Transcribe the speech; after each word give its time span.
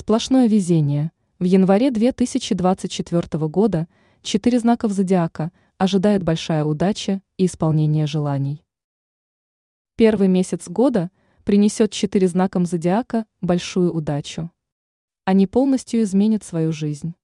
Сплошное 0.00 0.46
везение. 0.46 1.10
В 1.40 1.44
январе 1.44 1.90
2024 1.90 3.48
года 3.48 3.88
четыре 4.22 4.60
знаков 4.60 4.92
зодиака 4.92 5.50
ожидает 5.76 6.22
большая 6.22 6.64
удача 6.64 7.20
и 7.36 7.46
исполнение 7.46 8.06
желаний. 8.06 8.64
Первый 9.96 10.28
месяц 10.28 10.68
года 10.68 11.10
принесет 11.42 11.90
четыре 11.90 12.28
знакам 12.28 12.64
зодиака 12.64 13.26
большую 13.40 13.92
удачу. 13.92 14.52
Они 15.24 15.48
полностью 15.48 16.00
изменят 16.04 16.44
свою 16.44 16.70
жизнь. 16.70 17.16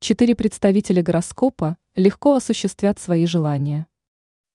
Четыре 0.00 0.34
представителя 0.34 1.02
гороскопа 1.02 1.76
легко 1.96 2.34
осуществят 2.34 2.98
свои 2.98 3.26
желания. 3.26 3.88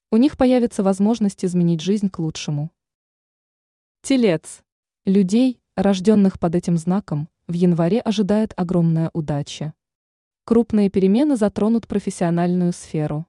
У 0.09 0.18
них 0.18 0.36
появится 0.36 0.82
возможность 0.82 1.46
изменить 1.46 1.82
жизнь 1.82 2.09
к 2.09 2.18
лучшему. 2.18 2.71
Телец. 4.02 4.64
Людей, 5.05 5.62
рожденных 5.75 6.39
под 6.39 6.55
этим 6.55 6.75
знаком, 6.78 7.30
в 7.48 7.54
январе 7.54 8.00
ожидает 8.00 8.54
огромная 8.55 9.10
удача. 9.14 9.73
Крупные 10.45 10.90
перемены 10.90 11.36
затронут 11.36 11.88
профессиональную 11.88 12.73
сферу. 12.73 13.27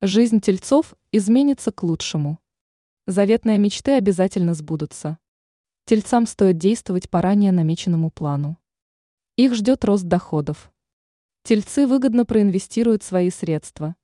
Жизнь 0.00 0.40
тельцов 0.40 0.94
изменится 1.12 1.72
к 1.72 1.82
лучшему. 1.82 2.38
Заветные 3.06 3.58
мечты 3.58 3.92
обязательно 3.92 4.54
сбудутся. 4.54 5.18
Тельцам 5.86 6.26
стоит 6.26 6.58
действовать 6.58 7.08
по 7.08 7.22
ранее 7.22 7.52
намеченному 7.52 8.10
плану. 8.10 8.58
Их 9.36 9.54
ждет 9.54 9.84
рост 9.84 10.04
доходов. 10.04 10.70
Тельцы 11.42 11.86
выгодно 11.86 12.26
проинвестируют 12.26 13.02
свои 13.02 13.30
средства. 13.30 13.96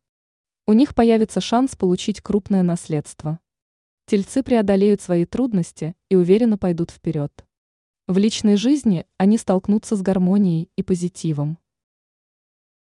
У 0.67 0.73
них 0.73 0.95
появится 0.95 1.41
шанс 1.41 1.77
получить 1.77 2.23
крупное 2.23 2.63
наследство. 2.63 3.39
Тельцы 4.07 4.43
преодолеют 4.43 5.03
свои 5.03 5.27
трудности 5.27 5.95
и 6.09 6.17
уверенно 6.17 6.57
пойдут 6.57 6.91
вперед. 6.91 7.45
В 8.07 8.19
личной 8.19 8.57
жизни 8.57 9.07
они 9.17 9.39
столкнутся 9.39 9.97
с 9.97 10.03
гармонией 10.03 10.69
и 10.77 10.83
позитивом. 10.83 11.57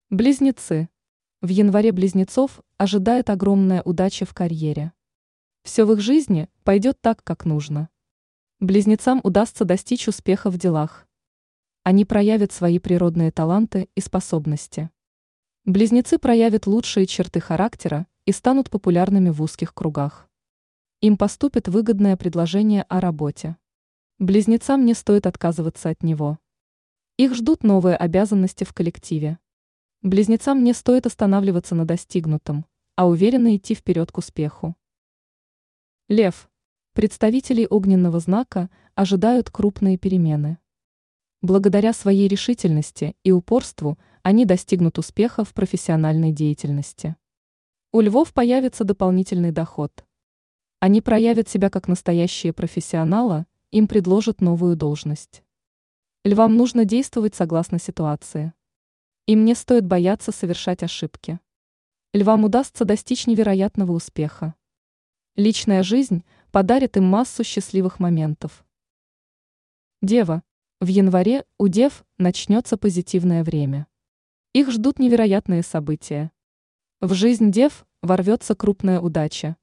Близнецы. 0.10 0.90
В 1.42 1.50
январе 1.50 1.92
близнецов 1.92 2.60
ожидает 2.78 3.30
огромная 3.30 3.84
удача 3.84 4.26
в 4.26 4.34
карьере. 4.34 4.94
Все 5.62 5.86
в 5.86 5.94
их 5.94 6.00
жизни 6.00 6.50
пойдет 6.64 7.00
так, 7.02 7.24
как 7.24 7.46
нужно. 7.46 7.90
Близнецам 8.60 9.22
удастся 9.24 9.64
достичь 9.64 10.08
успеха 10.08 10.50
в 10.50 10.58
делах. 10.58 11.08
Они 11.84 12.04
проявят 12.04 12.52
свои 12.52 12.80
природные 12.80 13.32
таланты 13.32 13.90
и 13.94 14.02
способности. 14.02 14.90
Близнецы 15.66 16.18
проявят 16.18 16.66
лучшие 16.66 17.06
черты 17.06 17.40
характера 17.40 18.08
и 18.26 18.32
станут 18.32 18.72
популярными 18.72 19.30
в 19.30 19.40
узких 19.44 19.76
кругах. 19.76 20.28
Им 21.02 21.16
поступит 21.16 21.68
выгодное 21.68 22.18
предложение 22.18 22.82
о 22.90 23.00
работе. 23.00 23.58
Близнецам 24.22 24.86
не 24.86 24.94
стоит 24.94 25.26
отказываться 25.26 25.90
от 25.90 26.04
него. 26.04 26.38
Их 27.18 27.34
ждут 27.34 27.64
новые 27.64 27.96
обязанности 27.96 28.64
в 28.64 28.72
коллективе. 28.72 29.40
Близнецам 30.04 30.64
не 30.64 30.74
стоит 30.74 31.08
останавливаться 31.08 31.74
на 31.74 31.86
достигнутом, 31.88 32.68
а 32.96 33.08
уверенно 33.08 33.56
идти 33.56 33.74
вперед 33.74 34.12
к 34.12 34.20
успеху. 34.20 34.76
Лев. 36.08 36.52
Представителей 36.94 37.66
огненного 37.66 38.20
знака 38.20 38.70
ожидают 38.94 39.50
крупные 39.50 39.98
перемены. 39.98 40.60
Благодаря 41.42 41.92
своей 41.92 42.28
решительности 42.28 43.16
и 43.24 43.32
упорству 43.32 43.98
они 44.22 44.46
достигнут 44.46 45.00
успеха 45.00 45.44
в 45.44 45.52
профессиональной 45.56 46.32
деятельности. 46.32 47.16
У 47.92 48.02
львов 48.02 48.34
появится 48.34 48.84
дополнительный 48.84 49.52
доход. 49.52 50.06
Они 50.80 51.02
проявят 51.02 51.50
себя 51.50 51.72
как 51.72 51.88
настоящие 51.88 52.54
профессионалы 52.54 53.48
им 53.72 53.88
предложат 53.88 54.42
новую 54.42 54.76
должность. 54.76 55.44
Львам 56.24 56.56
нужно 56.56 56.86
действовать 56.86 57.36
согласно 57.36 57.80
ситуации. 57.80 58.54
Им 59.28 59.46
не 59.46 59.56
стоит 59.56 59.86
бояться 59.86 60.32
совершать 60.32 60.84
ошибки. 60.84 61.40
Львам 62.14 62.44
удастся 62.44 62.84
достичь 62.84 63.28
невероятного 63.28 63.94
успеха. 63.94 64.56
Личная 65.38 65.82
жизнь 65.82 66.26
подарит 66.52 66.98
им 66.98 67.06
массу 67.06 67.44
счастливых 67.44 68.00
моментов. 68.00 68.66
Дева. 70.02 70.44
В 70.82 70.88
январе 70.88 71.46
у 71.58 71.68
дев 71.68 72.04
начнется 72.18 72.76
позитивное 72.76 73.44
время. 73.44 73.88
Их 74.52 74.70
ждут 74.70 75.00
невероятные 75.00 75.64
события. 75.64 76.32
В 77.00 77.14
жизнь 77.14 77.52
дев 77.52 77.86
ворвется 78.02 78.54
крупная 78.56 79.00
удача. 79.00 79.56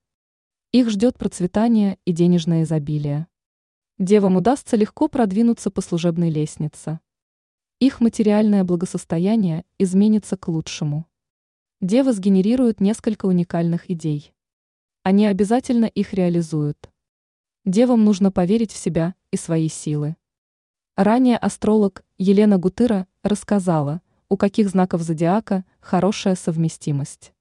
Их 0.72 0.88
ждет 0.88 1.18
процветание 1.18 1.98
и 2.04 2.12
денежное 2.12 2.62
изобилие. 2.62 3.26
Девам 3.98 4.36
удастся 4.36 4.76
легко 4.76 5.08
продвинуться 5.08 5.72
по 5.72 5.80
служебной 5.80 6.30
лестнице. 6.30 7.00
Их 7.80 8.00
материальное 8.00 8.62
благосостояние 8.62 9.64
изменится 9.76 10.36
к 10.36 10.46
лучшему. 10.46 11.04
Девы 11.80 12.12
сгенерируют 12.12 12.80
несколько 12.80 13.26
уникальных 13.26 13.90
идей. 13.90 14.32
Они 15.02 15.26
обязательно 15.26 15.86
их 15.86 16.14
реализуют. 16.14 16.90
Девам 17.64 18.04
нужно 18.04 18.30
поверить 18.30 18.70
в 18.70 18.76
себя 18.76 19.16
и 19.32 19.36
свои 19.36 19.68
силы. 19.68 20.14
Ранее 20.94 21.36
астролог 21.36 22.04
Елена 22.18 22.56
Гутыра 22.56 23.08
рассказала, 23.24 24.00
у 24.28 24.36
каких 24.36 24.68
знаков 24.68 25.02
зодиака 25.02 25.64
хорошая 25.80 26.36
совместимость. 26.36 27.32